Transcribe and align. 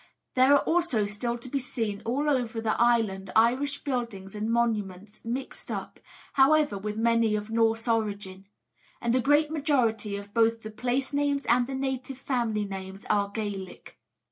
There 0.33 0.51
are 0.53 0.61
also 0.61 1.05
still 1.05 1.37
to 1.37 1.47
be 1.47 1.59
seen 1.59 2.01
all 2.05 2.27
over 2.27 2.59
the 2.59 2.73
island 2.81 3.29
Irish 3.35 3.83
buildings 3.83 4.33
and 4.33 4.49
monuments, 4.51 5.23
mixed 5.23 5.69
up, 5.69 5.99
however, 6.33 6.75
with 6.75 6.97
many 6.97 7.35
of 7.35 7.51
Norse 7.51 7.87
origin; 7.87 8.47
and 8.99 9.13
the 9.13 9.21
great 9.21 9.51
majority 9.51 10.15
of 10.15 10.33
both 10.33 10.63
the 10.63 10.71
place 10.71 11.13
names 11.13 11.45
and 11.45 11.67
the 11.67 11.75
native 11.75 12.17
family 12.17 12.65
names 12.65 13.05
are 13.11 13.29
Gaelic. 13.29 13.99